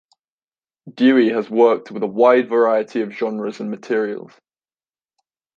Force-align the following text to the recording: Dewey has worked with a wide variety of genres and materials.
Dewey 0.91 1.29
has 1.29 1.47
worked 1.51 1.91
with 1.91 2.01
a 2.01 2.07
wide 2.07 2.49
variety 2.49 3.01
of 3.01 3.11
genres 3.13 3.59
and 3.59 3.69
materials. 3.69 4.31